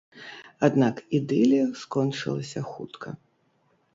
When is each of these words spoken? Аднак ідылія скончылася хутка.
Аднак 0.67 0.95
ідылія 1.17 1.67
скончылася 1.83 2.61
хутка. 2.73 3.09